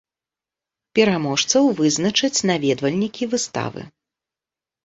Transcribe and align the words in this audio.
Пераможцаў 0.99 1.69
вызначаць 1.81 2.43
наведвальнікі 2.51 3.23
выставы. 3.35 3.81